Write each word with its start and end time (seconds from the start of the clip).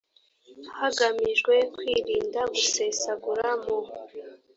hagamijwe 0.79 1.53
kwirinda 1.75 2.41
gusesagura 2.53 3.47
mu 3.63 3.77